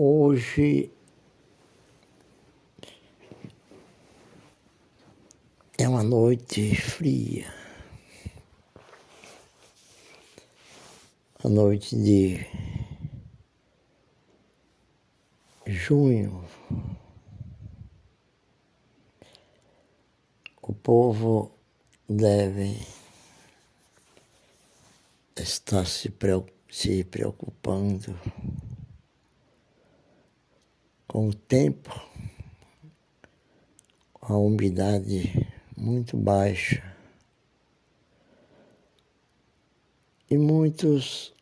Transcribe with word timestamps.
Hoje 0.00 0.92
é 5.76 5.88
uma 5.88 6.04
noite 6.04 6.72
fria, 6.76 7.52
a 11.42 11.48
noite 11.48 11.96
de 11.96 12.46
junho. 15.66 16.44
O 20.62 20.72
povo 20.72 21.50
deve 22.08 22.86
estar 25.36 25.84
se 25.84 26.08
preocupando 26.08 28.16
com 31.08 31.28
o 31.28 31.34
tempo, 31.34 31.90
a 34.20 34.36
umidade 34.36 35.50
muito 35.74 36.18
baixa. 36.18 36.84
E 40.30 40.36
muitos 40.36 41.34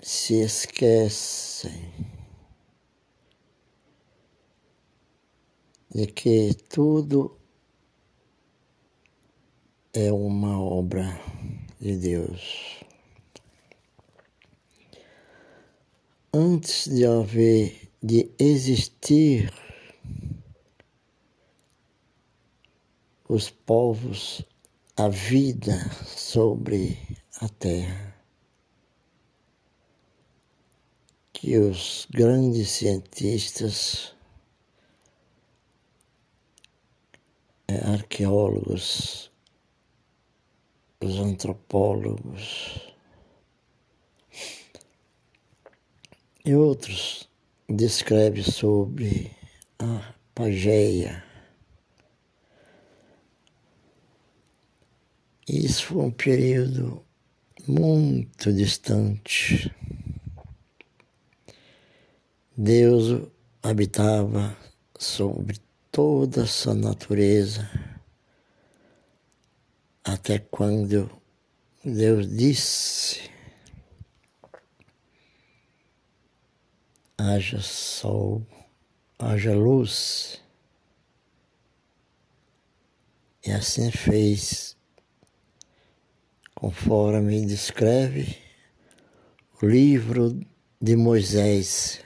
se 0.00 0.40
esquecem 0.40 1.92
de 5.90 6.06
que 6.06 6.54
tudo 6.70 7.38
é 9.92 10.10
uma 10.10 10.58
obra 10.58 11.20
de 11.78 11.94
Deus. 11.94 12.82
Antes 16.32 16.88
de 16.88 17.04
haver 17.04 17.87
de 18.02 18.30
existir 18.38 19.52
os 23.28 23.50
povos, 23.50 24.42
a 24.96 25.08
vida 25.08 25.76
sobre 26.04 26.98
a 27.40 27.48
terra. 27.48 28.16
Que 31.32 31.56
os 31.58 32.06
grandes 32.10 32.70
cientistas, 32.70 34.14
é, 37.68 37.76
arqueólogos, 37.92 39.30
os 41.00 41.18
antropólogos 41.18 42.92
e 46.44 46.54
outros 46.54 47.27
descreve 47.68 48.42
sobre 48.42 49.30
a 49.78 50.14
Pageia. 50.34 51.22
Isso 55.48 55.86
foi 55.86 56.04
um 56.04 56.10
período 56.10 57.04
muito 57.66 58.52
distante. 58.52 59.74
Deus 62.56 63.28
habitava 63.62 64.56
sobre 64.98 65.58
toda 65.92 66.42
essa 66.42 66.74
natureza 66.74 67.68
até 70.04 70.38
quando 70.38 71.10
Deus 71.84 72.28
disse 72.28 73.37
haja 77.18 77.60
sol, 77.60 78.46
haja 79.18 79.52
luz. 79.52 80.40
E 83.44 83.50
assim 83.50 83.90
fez, 83.90 84.76
conforme 86.54 87.44
descreve 87.44 88.38
o 89.60 89.66
livro 89.66 90.40
de 90.80 90.94
Moisés, 90.94 92.00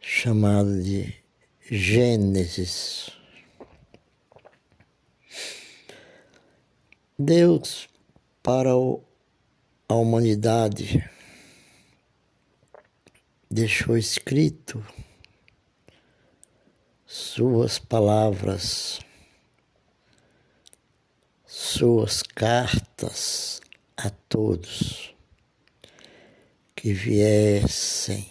chamado 0.00 0.82
de 0.82 1.14
Gênesis. 1.60 3.10
Deus, 7.16 7.88
para 8.42 8.70
a 8.70 9.94
humanidade, 9.94 11.04
deixou 13.50 13.96
escrito 13.96 14.86
suas 17.04 17.80
palavras, 17.80 19.00
suas 21.44 22.22
cartas 22.22 23.60
a 23.96 24.08
todos 24.08 25.12
que 26.76 26.92
viessem, 26.92 28.30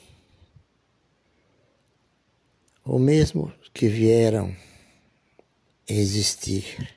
ou 2.86 2.98
mesmo 2.98 3.54
que 3.74 3.90
vieram 3.90 4.56
existir 5.86 6.96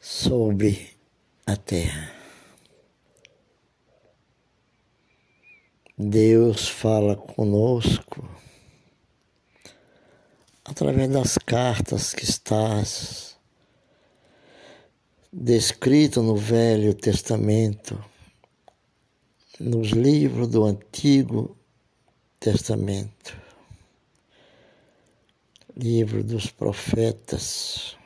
sobre 0.00 0.90
a 1.46 1.56
terra. 1.56 2.25
Deus 5.98 6.68
fala 6.68 7.16
conosco 7.16 8.28
através 10.62 11.08
das 11.08 11.38
cartas 11.38 12.12
que 12.12 12.22
estás 12.22 13.38
descrito 15.32 16.22
no 16.22 16.36
Velho 16.36 16.92
Testamento, 16.92 17.98
nos 19.58 19.92
livros 19.92 20.48
do 20.48 20.66
Antigo 20.66 21.56
Testamento, 22.38 23.34
livro 25.74 26.22
dos 26.22 26.50
profetas, 26.50 27.96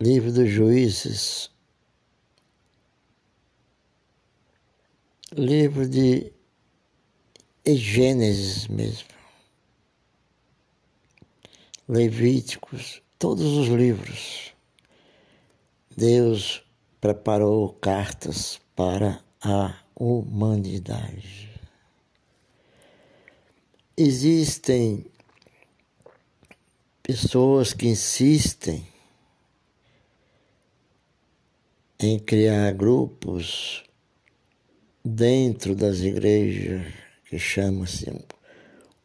livro 0.00 0.32
dos 0.32 0.48
juízes, 0.48 1.49
livro 5.32 5.88
de 5.88 6.32
Gênesis 7.64 8.66
mesmo, 8.66 9.08
Levíticos, 11.88 13.00
todos 13.18 13.56
os 13.56 13.68
livros. 13.68 14.52
Deus 15.96 16.64
preparou 17.00 17.72
cartas 17.74 18.60
para 18.74 19.22
a 19.40 19.78
humanidade. 19.94 21.48
Existem 23.96 25.06
pessoas 27.02 27.72
que 27.72 27.86
insistem 27.86 28.86
em 32.00 32.18
criar 32.18 32.72
grupos 32.72 33.84
dentro 35.04 35.74
das 35.74 36.00
igrejas 36.00 36.92
que 37.24 37.38
chama-se 37.38 38.12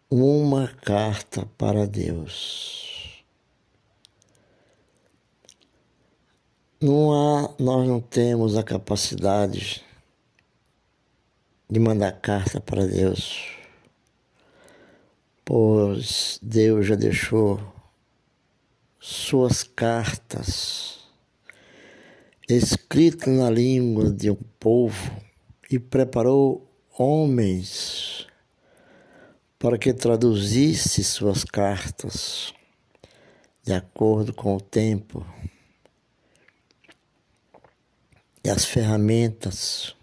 Uma 0.09 0.67
Carta 0.67 1.45
para 1.57 1.87
Deus. 1.87 3.23
Não 6.81 7.13
há, 7.13 7.55
nós 7.57 7.87
não 7.87 8.01
temos 8.01 8.57
a 8.57 8.63
capacidade 8.63 9.83
de 11.69 11.79
mandar 11.79 12.11
carta 12.11 12.59
para 12.59 12.85
Deus, 12.85 13.57
pois 15.43 16.37
Deus 16.41 16.85
já 16.85 16.95
deixou 16.95 17.59
suas 18.99 19.63
cartas 19.63 20.99
escritas 22.47 23.33
na 23.33 23.49
língua 23.49 24.11
de 24.11 24.29
um 24.29 24.37
povo 24.59 25.24
e 25.75 25.79
preparou 25.79 26.65
homens 26.97 28.25
para 29.59 29.77
que 29.77 29.93
traduzisse 29.93 31.03
suas 31.03 31.43
cartas 31.43 32.53
de 33.61 33.73
acordo 33.73 34.33
com 34.33 34.55
o 34.55 34.61
tempo 34.61 35.25
e 38.41 38.49
as 38.49 38.63
ferramentas 38.63 39.93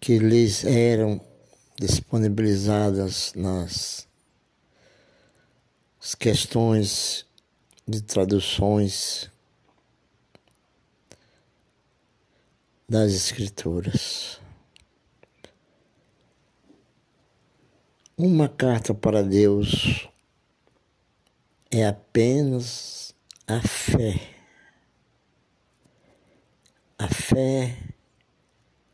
que 0.00 0.18
lhes 0.18 0.64
eram 0.64 1.20
disponibilizadas 1.78 3.32
nas 3.36 4.08
questões 6.18 7.24
de 7.86 8.02
traduções 8.02 9.30
das 12.88 13.12
Escrituras. 13.12 14.40
Uma 18.16 18.48
carta 18.48 18.94
para 18.94 19.22
Deus 19.22 20.08
é 21.70 21.86
apenas 21.86 23.14
a 23.46 23.60
fé. 23.60 24.20
A 26.98 27.08
fé, 27.08 27.76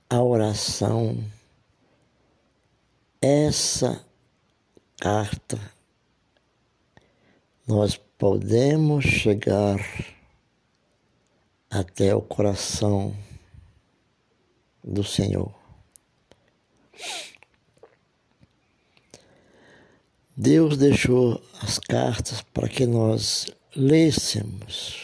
a 0.08 0.22
oração, 0.22 1.22
essa 3.20 4.04
carta 4.98 5.60
nós 7.66 7.96
podemos 7.96 9.04
chegar 9.04 9.78
até 11.70 12.14
o 12.14 12.22
coração 12.22 13.14
do 14.82 15.04
Senhor. 15.04 15.54
Deus 20.36 20.76
deixou 20.78 21.42
as 21.60 21.78
cartas 21.78 22.40
para 22.40 22.68
que 22.68 22.86
nós 22.86 23.46
lêssemos 23.76 24.96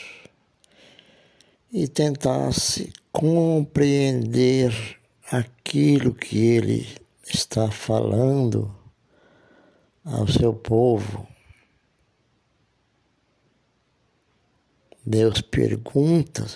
e 1.70 1.86
tentasse 1.86 2.92
compreender 3.12 4.98
aquilo 5.30 6.14
que 6.14 6.38
Ele 6.38 6.88
está 7.22 7.70
falando 7.70 8.74
ao 10.04 10.26
seu 10.26 10.54
povo. 10.54 11.28
Deus 15.04 15.40
pergunta 15.40 16.46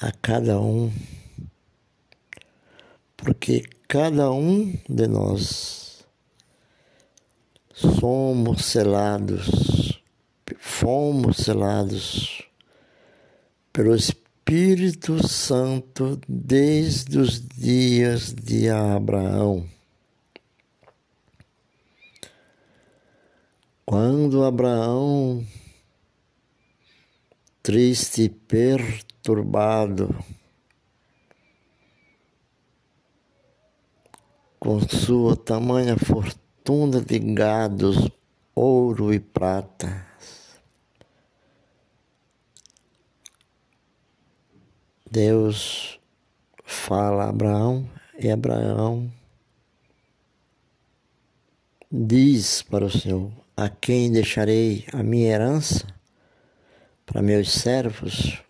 a 0.00 0.12
cada 0.12 0.60
um, 0.60 0.92
porque 3.16 3.64
cada 3.88 4.30
um 4.30 4.72
de 4.88 5.08
nós 5.08 6.06
somos 7.74 8.64
selados, 8.64 10.00
fomos 10.58 11.38
selados 11.38 12.42
pelo 13.72 13.94
Espírito 13.94 15.26
Santo 15.26 16.20
desde 16.28 17.18
os 17.18 17.40
dias 17.40 18.32
de 18.32 18.68
Abraão. 18.68 19.68
Quando 23.84 24.44
Abraão, 24.44 25.44
triste 27.62 28.22
e 28.24 28.28
perturbado, 28.28 29.07
com 34.58 34.80
sua 34.80 35.36
tamanha 35.36 35.96
fortuna 35.96 37.00
de 37.00 37.18
gados, 37.18 38.10
ouro 38.54 39.12
e 39.14 39.20
prata, 39.20 40.06
Deus 45.10 45.98
fala 46.64 47.24
a 47.24 47.30
Abraão 47.30 47.88
e 48.18 48.30
Abraão 48.30 49.10
diz 51.90 52.62
para 52.62 52.84
o 52.84 52.90
Senhor: 52.90 53.32
a 53.56 53.68
quem 53.68 54.12
deixarei 54.12 54.86
a 54.92 55.02
minha 55.02 55.30
herança? 55.30 55.86
Para 57.06 57.22
meus 57.22 57.50
servos, 57.52 58.42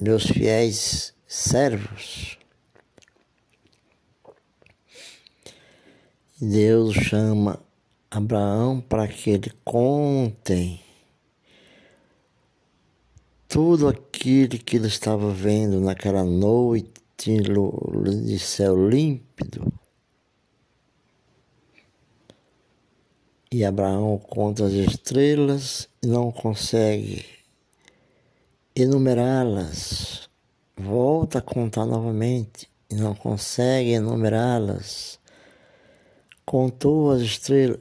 meus 0.00 0.24
fiéis 0.24 1.14
servos. 1.26 2.38
Deus 6.40 6.94
chama 6.94 7.62
Abraão 8.10 8.80
para 8.80 9.06
que 9.06 9.30
ele 9.30 9.52
conte 9.62 10.80
tudo 13.46 13.88
aquilo 13.88 14.58
que 14.58 14.76
ele 14.76 14.86
estava 14.86 15.30
vendo 15.32 15.80
naquela 15.80 16.24
noite 16.24 16.90
de 17.18 18.38
céu 18.38 18.88
límpido 18.88 19.70
E 23.52 23.64
Abraão 23.64 24.16
conta 24.16 24.64
as 24.64 24.72
estrelas 24.72 25.88
e 26.00 26.06
não 26.06 26.30
consegue 26.30 27.39
enumerá-las. 28.74 30.28
Volta 30.76 31.38
a 31.38 31.42
contar 31.42 31.86
novamente 31.86 32.68
e 32.90 32.94
não 32.94 33.14
consegue 33.14 33.90
enumerá-las. 33.90 35.18
Contou 36.44 37.10
as 37.12 37.22
estrelas, 37.22 37.78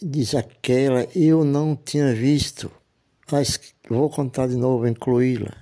diz 0.00 0.34
aquela, 0.34 1.04
eu 1.14 1.44
não 1.44 1.74
tinha 1.74 2.14
visto, 2.14 2.70
mas 3.30 3.58
vou 3.88 4.08
contar 4.10 4.46
de 4.46 4.56
novo, 4.56 4.86
incluí-la. 4.86 5.56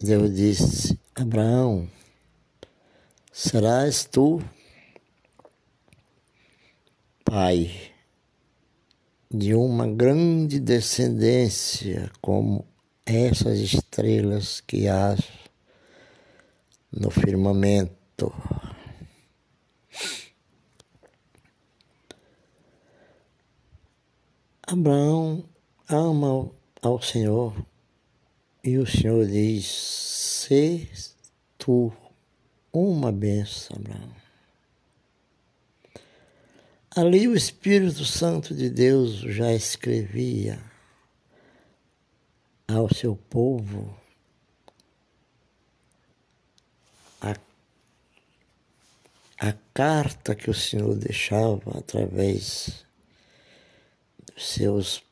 Deus 0.00 0.34
disse, 0.34 0.98
Abraão, 1.14 1.88
serás 3.30 4.04
tu 4.04 4.42
pai 7.24 7.70
de 9.30 9.54
uma 9.54 9.86
grande 9.86 10.60
descendência 10.60 12.10
como 12.20 12.66
essas 13.14 13.58
estrelas 13.58 14.60
que 14.60 14.88
há 14.88 15.16
no 16.90 17.10
firmamento. 17.10 18.32
Abraão 24.62 25.44
ama 25.88 26.50
ao 26.80 27.02
Senhor 27.02 27.54
e 28.64 28.78
o 28.78 28.86
Senhor 28.86 29.26
diz: 29.26 29.66
Se 29.66 30.88
tu 31.58 31.92
uma 32.72 33.12
benção, 33.12 33.76
Abraão. 33.76 34.22
Ali 36.94 37.28
o 37.28 37.34
Espírito 37.34 38.04
Santo 38.04 38.54
de 38.54 38.70
Deus 38.70 39.16
já 39.16 39.52
escrevia 39.52 40.71
ao 42.72 42.92
seu 42.92 43.14
povo 43.14 43.94
a, 47.20 47.36
a 49.38 49.52
carta 49.74 50.34
que 50.34 50.50
o 50.50 50.54
Senhor 50.54 50.94
deixava 50.96 51.78
através 51.78 52.84
dos 54.34 54.48
seus 54.48 55.02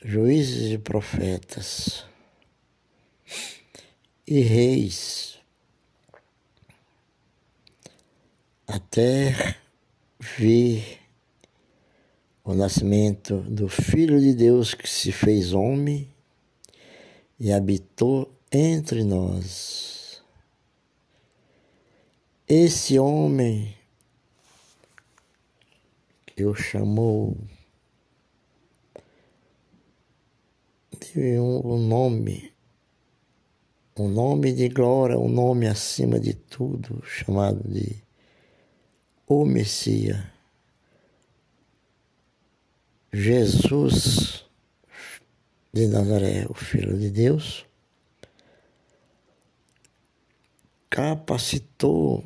juízes 0.00 0.72
e 0.72 0.78
profetas 0.78 2.04
e 4.26 4.40
reis 4.40 5.38
até 8.66 9.56
ver 10.18 10.98
o 12.44 12.54
nascimento 12.54 13.38
do 13.42 13.68
Filho 13.68 14.20
de 14.20 14.34
Deus 14.34 14.74
que 14.74 14.88
se 14.88 15.12
fez 15.12 15.52
homem 15.52 16.11
e 17.42 17.52
habitou 17.52 18.32
entre 18.52 19.02
nós. 19.02 20.22
Esse 22.46 23.00
homem 23.00 23.76
que 26.24 26.44
o 26.44 26.54
chamou 26.54 27.36
de 31.00 31.36
um, 31.40 31.78
nome, 31.78 32.52
um 33.98 34.06
nome 34.06 34.52
de 34.52 34.68
glória, 34.68 35.18
um 35.18 35.28
nome 35.28 35.66
acima 35.66 36.20
de 36.20 36.34
tudo, 36.34 37.02
chamado 37.04 37.68
de 37.68 38.04
o 39.26 39.44
Messias, 39.44 40.22
Jesus 43.12 44.46
de 45.72 45.86
Nazaré, 45.86 46.46
o 46.48 46.54
Filho 46.54 46.98
de 46.98 47.10
Deus, 47.10 47.64
capacitou 50.90 52.24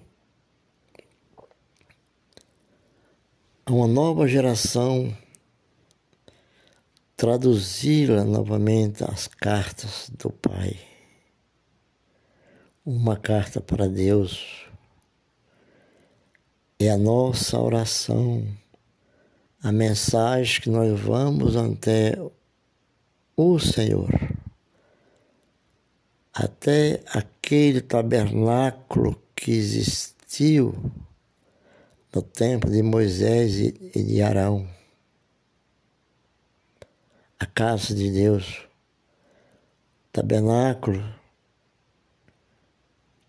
uma 3.69 3.87
nova 3.87 4.27
geração 4.27 5.17
traduzi-la 7.17 8.25
novamente 8.25 9.03
as 9.03 9.27
cartas 9.27 10.11
do 10.19 10.31
Pai. 10.31 10.79
Uma 12.85 13.17
carta 13.17 13.61
para 13.61 13.89
Deus 13.89 14.67
é 16.79 16.91
a 16.91 16.99
nossa 16.99 17.59
oração, 17.59 18.47
a 19.63 19.73
mensagem 19.73 20.61
que 20.61 20.69
nós 20.69 20.99
vamos 21.01 21.57
até 21.57 22.17
o 23.37 23.59
Senhor, 23.59 24.09
até 26.33 27.03
aquele 27.13 27.83
tabernáculo 27.83 29.21
que 29.35 29.51
existiu 29.51 30.75
no 32.15 32.23
tempo 32.23 32.71
de 32.71 32.83
Moisés 32.83 33.59
e 33.59 34.03
de 34.03 34.23
Arão. 34.23 34.67
A 37.39 37.45
casa 37.45 37.95
de 37.95 38.11
Deus, 38.11 38.67
tabernáculo, 40.11 41.05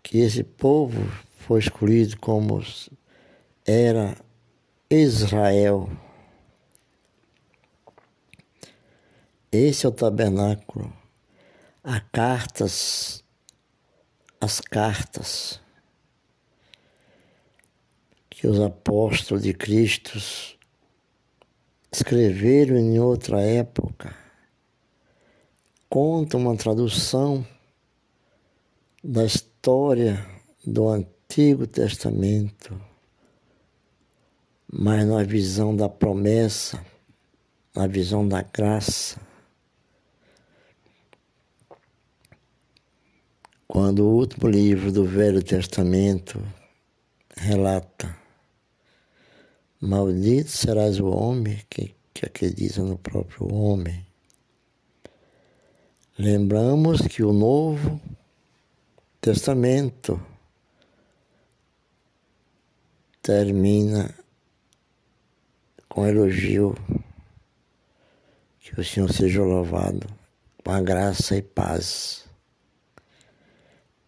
que 0.02 0.20
esse 0.20 0.42
povo 0.42 1.02
foi 1.36 1.60
escolhido 1.60 2.16
como 2.18 2.62
era 3.66 4.16
Israel. 4.88 6.07
Esse 9.50 9.86
é 9.86 9.88
o 9.88 9.92
tabernáculo. 9.92 10.92
Há 11.82 12.00
cartas, 12.00 13.24
as 14.38 14.60
cartas 14.60 15.58
que 18.28 18.46
os 18.46 18.60
apóstolos 18.60 19.42
de 19.42 19.54
Cristo 19.54 20.18
escreveram 21.90 22.76
em 22.76 23.00
outra 23.00 23.40
época, 23.40 24.14
conta 25.88 26.36
uma 26.36 26.54
tradução 26.54 27.46
da 29.02 29.24
história 29.24 30.24
do 30.62 30.88
Antigo 30.88 31.66
Testamento, 31.66 32.78
mas 34.70 35.06
na 35.06 35.22
visão 35.22 35.74
da 35.74 35.88
promessa, 35.88 36.84
na 37.74 37.86
visão 37.86 38.28
da 38.28 38.42
graça. 38.42 39.27
Quando 43.70 44.06
o 44.06 44.14
último 44.14 44.48
livro 44.48 44.90
do 44.90 45.04
Velho 45.04 45.42
Testamento 45.42 46.42
relata: 47.36 48.16
Maldito 49.78 50.48
serás 50.48 50.98
o 50.98 51.08
homem 51.10 51.60
que, 51.68 51.94
que 52.14 52.24
acredita 52.24 52.82
no 52.82 52.96
próprio 52.96 53.52
homem. 53.52 54.06
Lembramos 56.18 57.02
que 57.02 57.22
o 57.22 57.30
Novo 57.30 58.00
Testamento 59.20 60.18
termina 63.20 64.14
com 65.90 66.06
elogio. 66.06 66.74
Que 68.60 68.80
o 68.80 68.84
Senhor 68.84 69.12
seja 69.12 69.42
louvado 69.42 70.06
com 70.64 70.70
a 70.70 70.80
graça 70.80 71.36
e 71.36 71.42
paz. 71.42 72.27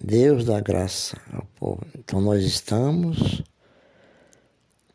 Deus 0.03 0.47
dá 0.47 0.61
graça 0.61 1.21
ao 1.31 1.45
povo. 1.57 1.87
Então 1.95 2.23
nós 2.23 2.43
estamos 2.43 3.43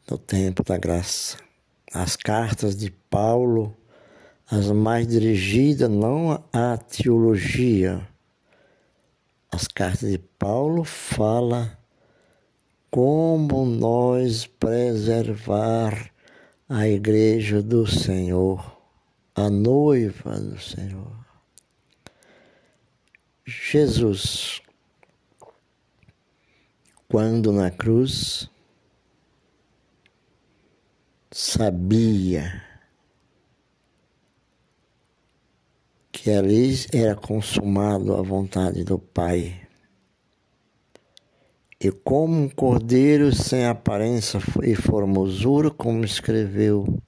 no 0.09 0.17
tempo 0.17 0.63
da 0.63 0.77
graça. 0.77 1.37
As 1.93 2.15
cartas 2.15 2.75
de 2.75 2.89
Paulo, 2.89 3.77
as 4.49 4.71
mais 4.71 5.07
dirigidas 5.07 5.89
não 5.89 6.43
à 6.51 6.75
teologia. 6.77 8.05
As 9.51 9.67
cartas 9.67 10.09
de 10.09 10.17
Paulo 10.17 10.83
falam 10.83 11.71
como 12.89 13.63
nós 13.63 14.47
preservar 14.47 16.11
a 16.67 16.87
igreja 16.87 17.61
do 17.61 17.85
Senhor, 17.85 18.75
a 19.35 19.51
noiva 19.51 20.39
do 20.39 20.59
Senhor. 20.59 21.13
Jesus 23.45 24.64
quando 27.15 27.53
na 27.53 27.71
cruz 27.71 28.49
sabia 31.31 32.61
que 36.11 36.29
ali 36.29 36.75
era 36.91 37.15
consumado 37.15 38.13
a 38.13 38.21
vontade 38.21 38.83
do 38.83 38.99
Pai. 38.99 39.65
E 41.79 41.89
como 41.89 42.35
um 42.35 42.49
cordeiro 42.49 43.33
sem 43.33 43.65
aparência 43.65 44.41
e 44.61 44.75
formosura, 44.75 45.71
como 45.71 46.03
escreveu 46.03 47.01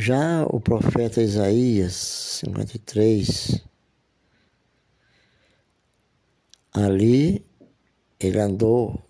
já 0.00 0.44
o 0.46 0.58
profeta 0.58 1.22
Isaías 1.22 1.94
53, 2.40 3.64
ali 6.72 7.53
ele 8.24 8.40
andou 8.40 9.02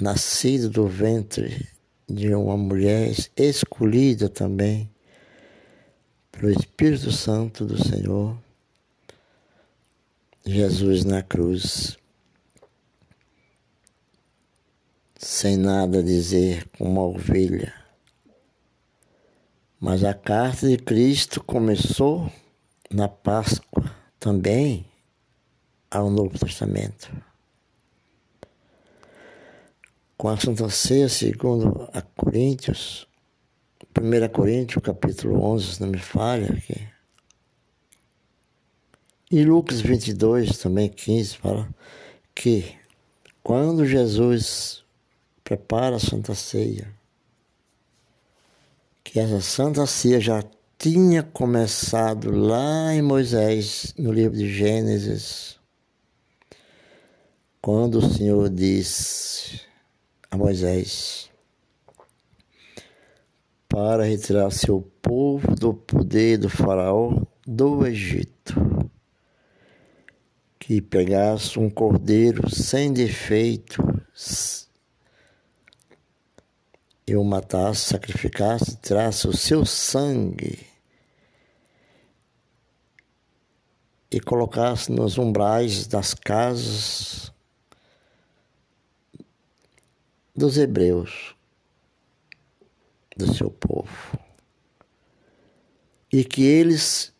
nascido 0.00 0.70
do 0.70 0.86
ventre 0.88 1.68
de 2.08 2.34
uma 2.34 2.56
mulher 2.56 3.12
escolhida 3.36 4.30
também 4.30 4.90
pelo 6.32 6.50
Espírito 6.50 7.12
Santo 7.12 7.66
do 7.66 7.76
Senhor, 7.82 8.38
Jesus 10.44 11.04
na 11.04 11.22
cruz, 11.22 11.98
sem 15.18 15.58
nada 15.58 16.02
dizer, 16.02 16.66
como 16.78 16.90
uma 16.90 17.02
ovelha. 17.02 17.74
Mas 19.78 20.02
a 20.02 20.14
carta 20.14 20.66
de 20.66 20.78
Cristo 20.78 21.42
começou 21.42 22.32
na 22.90 23.08
Páscoa 23.08 23.94
também 24.18 24.86
ao 25.90 26.10
Novo 26.10 26.38
Testamento 26.38 27.10
com 30.16 30.28
a 30.28 30.36
Santa 30.36 30.68
Ceia, 30.70 31.08
segundo 31.08 31.88
a 31.92 32.00
Coríntios, 32.00 33.06
1 33.98 34.28
Coríntios, 34.32 34.82
capítulo 34.82 35.42
11, 35.42 35.74
se 35.74 35.80
não 35.80 35.88
me 35.88 35.98
falha 35.98 36.52
aqui. 36.52 36.88
E 39.30 39.44
Lucas 39.44 39.80
22, 39.80 40.58
também 40.58 40.88
15, 40.88 41.36
fala 41.36 41.68
que 42.34 42.76
quando 43.42 43.84
Jesus 43.84 44.84
prepara 45.42 45.96
a 45.96 46.00
Santa 46.00 46.34
Ceia, 46.34 46.88
que 49.04 49.20
essa 49.20 49.40
Santa 49.40 49.86
Ceia 49.86 50.20
já 50.20 50.44
tinha 50.78 51.22
começado 51.22 52.30
lá 52.30 52.94
em 52.94 53.02
Moisés, 53.02 53.94
no 53.98 54.12
livro 54.12 54.36
de 54.36 54.52
Gênesis, 54.52 55.58
quando 57.60 57.98
o 57.98 58.14
Senhor 58.14 58.48
diz 58.48 59.65
a 60.30 60.36
Moisés 60.36 61.30
para 63.68 64.04
retirar 64.04 64.50
seu 64.50 64.80
povo 65.02 65.54
do 65.54 65.74
poder 65.74 66.38
do 66.38 66.48
faraó 66.48 67.12
do 67.46 67.86
Egito, 67.86 68.90
que 70.58 70.80
pegasse 70.80 71.58
um 71.58 71.68
cordeiro 71.68 72.48
sem 72.48 72.92
defeito 72.92 73.82
e 77.06 77.14
o 77.14 77.22
matasse, 77.22 77.90
sacrificasse, 77.90 78.76
tirasse 78.78 79.28
o 79.28 79.36
seu 79.36 79.64
sangue 79.64 80.66
e 84.10 84.20
colocasse 84.20 84.90
nos 84.90 85.18
umbrais 85.18 85.86
das 85.86 86.14
casas 86.14 87.32
dos 90.36 90.58
hebreus, 90.58 91.34
do 93.16 93.32
seu 93.32 93.50
povo, 93.50 94.18
e 96.12 96.22
que 96.22 96.44
eles 96.44 97.12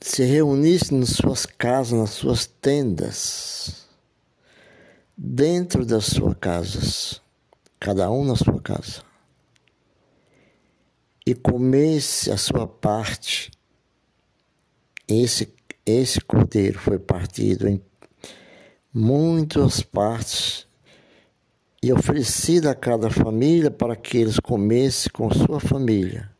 se 0.00 0.22
reunissem 0.22 0.98
nas 0.98 1.10
suas 1.10 1.44
casas, 1.44 1.98
nas 1.98 2.10
suas 2.10 2.46
tendas, 2.46 3.88
dentro 5.16 5.84
das 5.84 6.06
suas 6.06 6.34
casas, 6.40 7.20
cada 7.80 8.08
um 8.10 8.24
na 8.24 8.36
sua 8.36 8.60
casa, 8.60 9.02
e 11.26 11.34
comesse 11.34 12.30
a 12.30 12.36
sua 12.36 12.66
parte. 12.66 13.50
Esse, 15.08 15.52
esse 15.84 16.20
cordeiro 16.20 16.78
foi 16.78 16.98
partido 16.98 17.68
em 17.68 17.82
muitas 18.94 19.82
partes 19.82 20.69
e 21.82 21.92
oferecida 21.92 22.70
a 22.70 22.74
cada 22.74 23.08
família 23.08 23.70
para 23.70 23.96
que 23.96 24.18
eles 24.18 24.38
comessem 24.38 25.10
com 25.12 25.32
sua 25.32 25.58
família. 25.58 26.30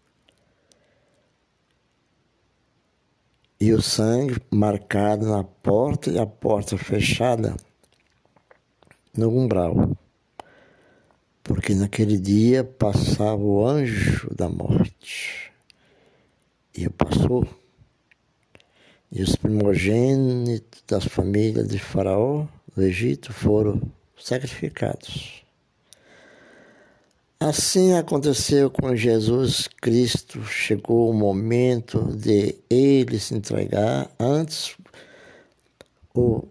E 3.59 3.73
o 3.73 3.81
sangue 3.81 4.41
marcado 4.51 5.27
na 5.27 5.45
porta 5.45 6.11
e 6.11 6.19
a 6.19 6.27
porta 6.27 6.77
fechada 6.77 7.57
no 9.17 9.29
umbral, 9.29 9.97
porque 11.43 11.75
naquele 11.75 12.19
dia 12.19 12.65
passava 12.65 13.43
o 13.43 13.67
anjo 13.67 14.33
da 14.35 14.49
morte. 14.49 15.51
E 16.75 16.89
passou. 16.89 17.47
E 19.13 19.23
os 19.23 19.35
primogênitos 19.37 20.83
das 20.87 21.05
famílias 21.05 21.69
de 21.69 21.79
Faraó 21.79 22.47
do 22.75 22.83
Egito 22.83 23.33
foram 23.33 23.83
sacrificados. 24.21 25.43
Assim 27.39 27.95
aconteceu 27.95 28.71
com 28.71 28.95
Jesus 28.95 29.67
Cristo. 29.81 30.45
Chegou 30.45 31.11
o 31.11 31.15
momento 31.15 32.15
de 32.15 32.55
ele 32.69 33.19
se 33.19 33.35
entregar 33.35 34.11
antes 34.19 34.77
o 36.15 36.47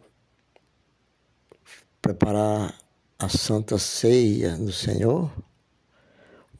preparar 2.02 2.76
a 3.20 3.30
santa 3.30 3.78
ceia 3.78 4.56
do 4.58 4.72
Senhor. 4.72 5.32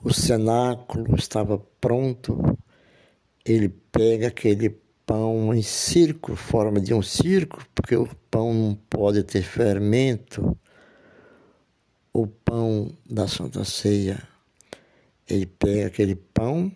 O 0.04 0.14
cenáculo 0.14 1.16
estava 1.16 1.58
pronto. 1.82 2.58
Ele 3.44 3.70
pega 3.70 4.28
aquele 4.28 4.70
pão 5.06 5.54
em 5.56 5.64
círculo, 5.64 6.38
forma 6.38 6.80
de 6.80 6.94
um 6.94 7.02
círculo, 7.02 7.66
porque 7.74 7.96
o 7.96 8.08
pão 8.30 8.54
não 8.54 8.76
pode 8.90 9.24
ter 9.24 9.42
fermento. 9.42 10.56
O 12.20 12.28
pão 12.28 12.92
da 13.10 13.30
Santa 13.30 13.64
Ceia, 13.64 14.22
ele 15.26 15.46
pega 15.46 15.88
aquele 15.88 16.16
pão 16.16 16.70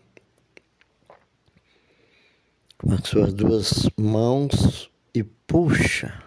com 2.77 2.93
as 2.93 3.05
suas 3.05 3.33
duas 3.33 3.89
mãos 3.97 4.89
e 5.13 5.21
puxa 5.21 6.23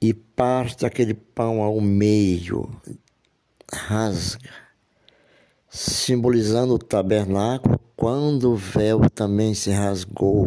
e 0.00 0.14
parte 0.14 0.86
aquele 0.86 1.12
pão 1.12 1.62
ao 1.62 1.78
meio, 1.78 2.70
rasga, 3.70 4.50
simbolizando 5.68 6.72
o 6.72 6.78
tabernáculo 6.78 7.78
quando 7.94 8.52
o 8.52 8.56
véu 8.56 9.10
também 9.10 9.52
se 9.52 9.70
rasgou. 9.70 10.46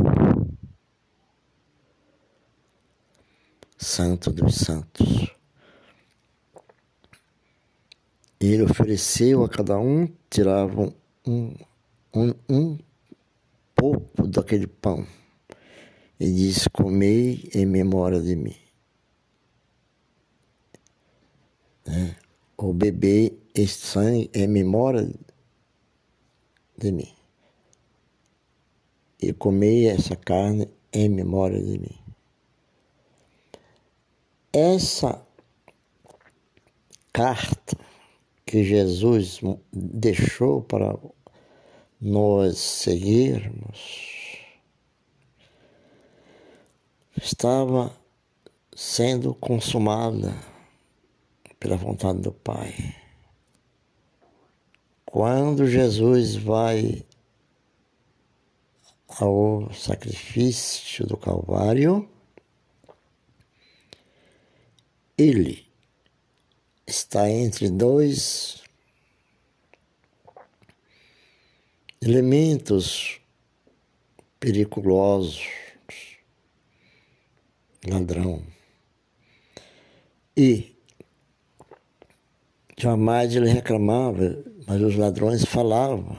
Santo 3.77 4.31
dos 4.31 4.55
Santos. 4.55 5.38
Ele 8.39 8.63
ofereceu 8.63 9.43
a 9.43 9.49
cada 9.49 9.77
um, 9.77 10.07
tiravam 10.29 10.93
um, 11.27 11.53
um, 12.13 12.33
um 12.47 12.77
pouco 13.75 14.27
daquele 14.27 14.67
pão 14.67 15.05
e 16.19 16.31
disse: 16.31 16.69
Comei 16.69 17.49
em 17.53 17.65
memória 17.65 18.21
de 18.21 18.35
mim. 18.35 18.55
É, 21.85 22.15
ou 22.55 22.73
beber 22.73 23.37
este 23.53 23.87
sangue 23.87 24.29
em 24.33 24.47
memória 24.47 25.11
de 26.77 26.91
mim 26.91 27.19
e 29.21 29.33
comei 29.33 29.87
essa 29.87 30.15
carne 30.15 30.69
em 30.93 31.09
memória 31.09 31.61
de 31.61 31.77
mim. 31.77 31.99
Essa 34.53 35.21
carta 37.11 37.77
que 38.49 38.63
Jesus 38.63 39.41
deixou 39.71 40.63
para 40.63 40.97
nós 42.01 42.57
seguirmos 42.57 44.09
estava 47.15 47.95
sendo 48.75 49.35
consumada 49.35 50.33
pela 51.59 51.77
vontade 51.77 52.21
do 52.21 52.31
Pai. 52.31 52.73
Quando 55.05 55.67
Jesus 55.67 56.35
vai 56.35 57.05
ao 59.19 59.71
sacrifício 59.71 61.05
do 61.05 61.17
Calvário, 61.17 62.09
ele 65.15 65.68
está 66.91 67.29
entre 67.29 67.69
dois 67.69 68.61
elementos 72.01 73.19
periculosos, 74.39 75.41
ladrão. 77.87 78.43
E 80.35 80.75
jamais 82.77 83.35
ele 83.35 83.49
reclamava, 83.49 84.43
mas 84.65 84.81
os 84.81 84.95
ladrões 84.95 85.43
falavam, 85.43 86.17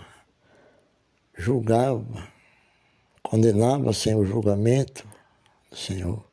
julgavam 1.36 2.30
condenava 3.30 3.92
sem 3.92 4.12
o 4.16 4.26
julgamento 4.26 5.06
do 5.70 5.76
Senhor. 5.76 6.24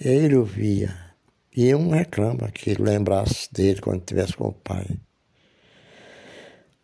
Ele 0.00 0.34
ouvia. 0.34 1.09
E 1.54 1.74
um 1.74 1.90
reclama 1.90 2.50
que 2.50 2.74
lembrasse 2.74 3.52
dele 3.52 3.80
quando 3.80 4.00
estivesse 4.00 4.34
com 4.34 4.48
o 4.48 4.52
Pai. 4.52 4.86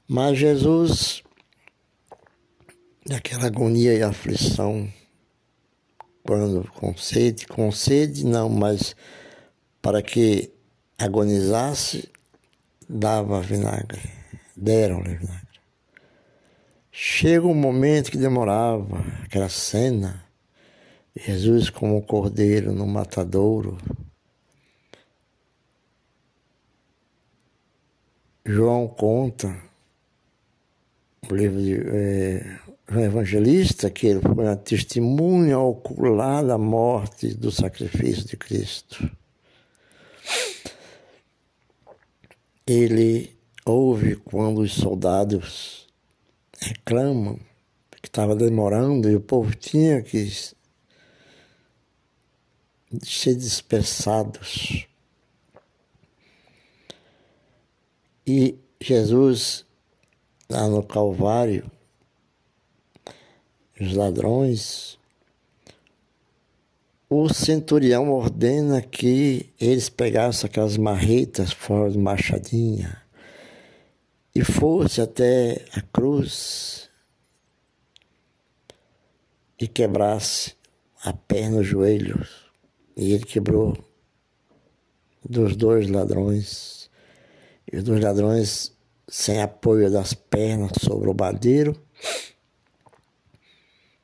Mas 0.09 0.39
Jesus, 0.39 1.23
naquela 3.09 3.47
agonia 3.47 3.95
e 3.95 4.03
aflição, 4.03 4.89
quando 6.25 6.69
com 6.73 7.71
sede 7.71 8.27
não, 8.27 8.49
mas 8.49 8.97
para 9.81 10.03
que 10.03 10.53
agonizasse, 10.99 12.09
dava 12.89 13.41
vinagre, 13.41 14.03
deram-lhe 14.57 15.15
vinagre. 15.15 15.47
Chega 16.91 17.47
um 17.47 17.55
momento 17.55 18.11
que 18.11 18.17
demorava, 18.17 19.05
aquela 19.23 19.49
cena, 19.49 20.25
Jesus 21.15 21.71
como 21.71 21.97
um 21.97 22.01
cordeiro 22.01 22.73
no 22.73 22.87
matadouro. 22.87 23.79
João 28.49 28.87
conta, 28.87 29.61
o 31.29 31.35
livro 31.35 31.61
de 31.61 31.75
é, 31.75 32.61
João 32.89 33.05
Evangelista, 33.05 33.91
que 33.91 34.07
ele 34.07 34.21
foi 34.21 34.31
uma 34.31 34.55
testemunha 34.55 35.59
ocular 35.59 36.47
da 36.47 36.57
morte 36.57 37.35
do 37.35 37.51
sacrifício 37.51 38.25
de 38.25 38.37
Cristo. 38.37 39.11
Ele 42.65 43.37
ouve 43.65 44.15
quando 44.15 44.61
os 44.61 44.75
soldados 44.75 45.89
reclamam 46.61 47.41
que 48.01 48.09
estava 48.09 48.37
demorando 48.37 49.11
e 49.11 49.17
o 49.17 49.21
povo 49.21 49.57
tinha 49.57 50.01
que 50.03 50.31
ser 53.03 53.35
dispersados. 53.35 54.87
E 58.27 58.59
Jesus, 58.81 59.65
lá 60.51 60.67
no 60.69 60.83
Calvário, 60.83 61.71
os 63.81 63.95
ladrões, 63.95 64.99
o 67.09 67.33
centurião 67.33 68.11
ordena 68.11 68.83
que 68.83 69.53
eles 69.61 69.89
pegassem 69.89 70.49
aquelas 70.49 70.77
marretas 70.77 71.53
fora 71.53 71.91
de 71.91 71.99
machadinha 71.99 73.01
e 74.35 74.43
fosse 74.43 75.01
até 75.01 75.65
a 75.73 75.81
cruz 75.81 76.91
e 79.59 79.67
quebrasse 79.67 80.55
a 81.03 81.13
perna, 81.13 81.61
os 81.61 81.67
joelhos. 81.67 82.47
E 82.97 83.13
ele 83.13 83.25
quebrou 83.25 83.77
dos 85.25 85.57
dois 85.57 85.89
ladrões. 85.89 86.86
E 87.71 87.77
os 87.77 87.85
dois 87.85 88.03
ladrões, 88.03 88.73
sem 89.09 89.43
apoio 89.43 89.91
das 89.91 90.15
pernas 90.15 90.73
sobre 90.81 91.09
o 91.11 91.15
madeiro, 91.15 91.81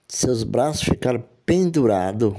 seus 0.09 0.42
braços 0.42 0.83
ficaram 0.83 1.25
pendurados, 1.46 2.35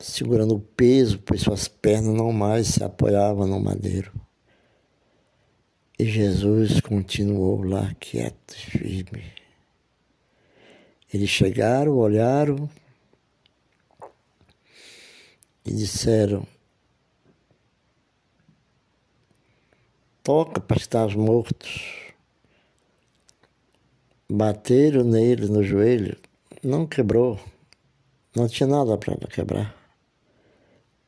segurando 0.00 0.56
o 0.56 0.60
peso, 0.60 1.18
pois 1.20 1.42
suas 1.42 1.68
pernas 1.68 2.14
não 2.14 2.32
mais 2.32 2.68
se 2.68 2.82
apoiavam 2.82 3.46
no 3.46 3.60
madeiro. 3.60 4.12
E 5.98 6.04
Jesus 6.04 6.80
continuou 6.80 7.62
lá 7.62 7.94
quieto 8.00 8.54
firme. 8.54 9.24
Eles 11.12 11.30
chegaram, 11.30 11.96
olharam 11.96 12.68
e 15.64 15.72
disseram: 15.72 16.44
Toca 20.24 20.60
para 20.60 20.76
estar 20.76 21.16
mortos. 21.16 22.12
Bateram 24.28 25.04
nele 25.04 25.46
no 25.46 25.62
joelho, 25.62 26.16
não 26.64 26.84
quebrou, 26.84 27.38
não 28.34 28.48
tinha 28.48 28.66
nada 28.66 28.98
para 28.98 29.16
quebrar. 29.28 29.76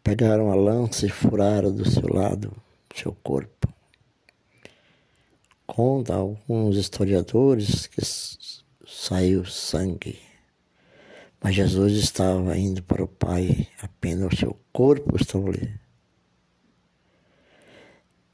Pegaram 0.04 0.52
a 0.52 0.54
lança 0.54 1.06
e 1.06 1.08
furaram 1.08 1.74
do 1.74 1.90
seu 1.90 2.06
lado, 2.06 2.52
seu 2.94 3.12
corpo 3.24 3.66
conta 5.76 6.14
alguns 6.14 6.76
historiadores 6.76 7.86
que 7.86 8.00
saiu 8.86 9.44
sangue. 9.44 10.18
Mas 11.38 11.54
Jesus 11.54 11.92
estava 11.92 12.56
indo 12.56 12.82
para 12.82 13.04
o 13.04 13.08
Pai, 13.08 13.68
apenas 13.82 14.32
o 14.32 14.36
seu 14.36 14.56
corpo 14.72 15.16
estava 15.16 15.48
ali. 15.50 15.85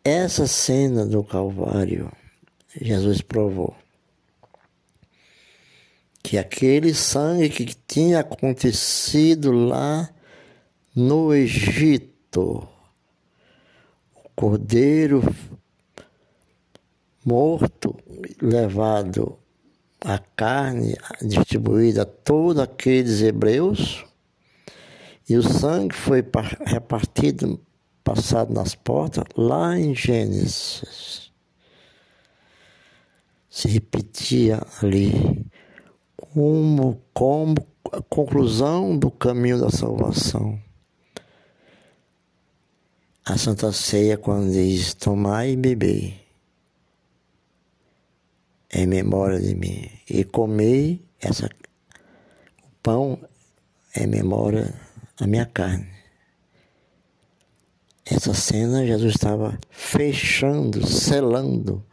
Essa 0.05 0.49
cena 0.49 1.07
do 1.07 1.23
Calvário, 1.23 2.11
Jesus 2.75 3.21
provou 3.21 3.73
que 6.21 6.37
aquele 6.37 6.93
sangue 6.93 7.49
que 7.51 7.77
tinha 7.87 8.19
acontecido 8.19 9.53
lá 9.53 10.11
no 10.93 11.33
Egito, 11.33 12.67
o 14.13 14.29
cordeiro 14.35 15.23
morto, 17.25 17.97
levado 18.41 19.39
a 20.01 20.19
carne 20.19 20.97
distribuída 21.21 22.03
a 22.03 22.07
todos 22.07 22.61
aqueles 22.61 23.23
hebreus, 23.23 24.05
e 25.29 25.37
o 25.37 25.45
sangue 25.45 25.95
foi 25.95 26.25
repartido, 26.67 27.61
passado 28.03 28.53
nas 28.53 28.75
portas, 28.75 29.25
lá 29.37 29.79
em 29.79 29.95
Gênesis. 29.95 31.33
Se 33.49 33.69
repetia 33.69 34.61
ali 34.83 35.45
como, 36.17 37.03
como 37.13 37.55
a 37.93 38.01
conclusão 38.03 38.97
do 38.97 39.11
caminho 39.11 39.61
da 39.61 39.71
salvação. 39.71 40.59
A 43.25 43.37
Santa 43.37 43.71
Ceia, 43.73 44.17
quando 44.17 44.51
diz 44.51 44.95
tomar 44.95 45.47
e 45.47 45.57
beber, 45.57 46.21
em 48.73 48.87
memória 48.87 49.39
de 49.39 49.55
mim. 49.55 49.89
E 50.09 50.25
comei 50.25 51.05
essa, 51.21 51.47
o 51.47 52.69
pão 52.83 53.19
em 53.95 54.07
memória 54.07 54.75
da 55.19 55.27
minha 55.27 55.47
carne. 55.47 56.02
Essa 58.05 58.35
cena, 58.35 58.85
Jesus 58.85 59.15
estava 59.15 59.59
fechando, 59.71 60.87
selando 60.87 61.85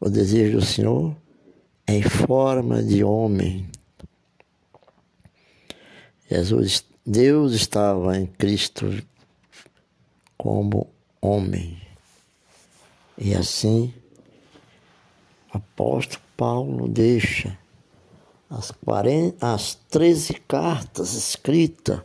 o 0.00 0.10
desejo 0.10 0.58
do 0.58 0.64
Senhor 0.64 1.16
em 1.86 2.02
forma 2.02 2.82
de 2.82 3.04
homem. 3.04 3.68
Jesus, 6.28 6.84
Deus 7.04 7.52
estava 7.52 8.18
em 8.18 8.26
Cristo 8.26 9.02
como 10.36 10.90
homem. 11.20 11.80
E 13.16 13.34
assim 13.34 13.94
apóstolo 15.56 16.22
Paulo 16.36 16.88
deixa 16.88 17.58
as, 18.50 18.70
40, 18.70 19.54
as 19.54 19.74
13 19.90 20.34
cartas 20.46 21.14
escritas 21.14 22.00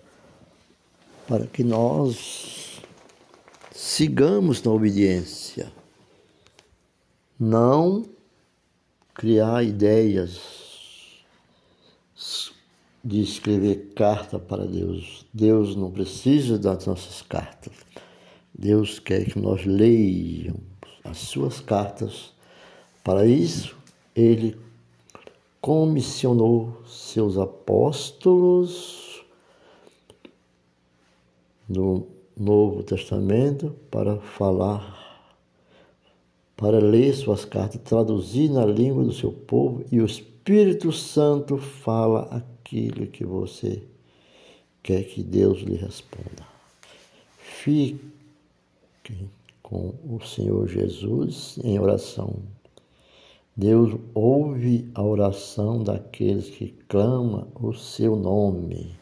para 1.27 1.45
que 1.47 1.63
nós 1.63 2.60
sigamos 3.71 4.61
na 4.63 4.71
obediência. 4.71 5.71
Não 7.39 8.05
criar 9.13 9.63
ideias 9.63 10.39
de 13.03 13.21
escrever 13.21 13.93
carta 13.95 14.37
para 14.37 14.65
Deus. 14.65 15.25
Deus 15.33 15.75
não 15.75 15.89
precisa 15.89 16.59
das 16.59 16.85
nossas 16.85 17.21
cartas. 17.21 17.73
Deus 18.53 18.99
quer 18.99 19.25
que 19.25 19.39
nós 19.39 19.65
leiamos 19.65 20.61
as 21.03 21.17
suas 21.17 21.59
cartas 21.59 22.31
para 23.03 23.25
isso, 23.25 23.75
ele 24.15 24.55
comissionou 25.59 26.83
seus 26.85 27.37
apóstolos 27.37 29.25
no 31.67 32.07
Novo 32.37 32.83
Testamento 32.83 33.75
para 33.89 34.17
falar, 34.17 35.29
para 36.55 36.79
ler 36.79 37.13
suas 37.13 37.45
cartas, 37.45 37.81
traduzir 37.83 38.49
na 38.49 38.65
língua 38.65 39.03
do 39.03 39.13
seu 39.13 39.31
povo 39.31 39.83
e 39.91 39.99
o 39.99 40.05
Espírito 40.05 40.91
Santo 40.91 41.57
fala 41.57 42.21
aquilo 42.31 43.07
que 43.07 43.25
você 43.25 43.83
quer 44.81 45.03
que 45.03 45.21
Deus 45.21 45.59
lhe 45.59 45.75
responda. 45.75 46.47
Fique 47.37 47.99
com 49.61 49.93
o 50.09 50.19
Senhor 50.25 50.67
Jesus 50.67 51.59
em 51.63 51.79
oração. 51.79 52.35
Deus 53.55 53.99
ouve 54.13 54.89
a 54.95 55.03
oração 55.03 55.83
daqueles 55.83 56.49
que 56.49 56.69
clamam 56.87 57.47
o 57.59 57.73
seu 57.73 58.15
nome. 58.15 58.95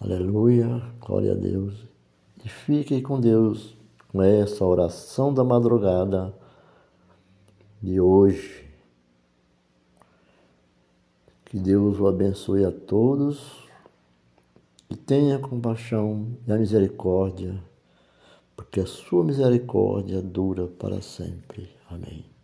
Aleluia, 0.00 0.82
glória 1.00 1.32
a 1.32 1.34
Deus. 1.34 1.87
E 2.48 2.50
fique 2.50 3.02
com 3.02 3.20
Deus 3.20 3.76
com 4.10 4.22
essa 4.22 4.64
oração 4.64 5.34
da 5.34 5.44
madrugada 5.44 6.34
de 7.82 8.00
hoje. 8.00 8.66
Que 11.44 11.58
Deus 11.58 12.00
o 12.00 12.06
abençoe 12.06 12.64
a 12.64 12.72
todos 12.72 13.68
e 14.88 14.96
tenha 14.96 15.38
compaixão 15.38 16.26
e 16.46 16.50
a 16.50 16.56
misericórdia, 16.56 17.62
porque 18.56 18.80
a 18.80 18.86
sua 18.86 19.22
misericórdia 19.22 20.22
dura 20.22 20.68
para 20.68 21.02
sempre. 21.02 21.68
Amém. 21.90 22.37